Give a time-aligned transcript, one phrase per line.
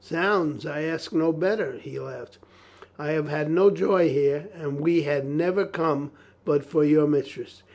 [0.03, 2.39] "Zounds, I ask no better," he laughed.
[2.97, 6.11] "I have had no joy here, and we had never come
[6.43, 7.61] but for you, mistress."